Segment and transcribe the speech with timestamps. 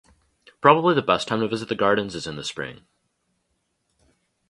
[0.61, 2.87] Probably the best time to visit the gardens is in the spring.